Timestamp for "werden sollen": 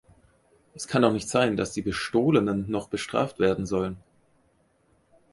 3.37-3.97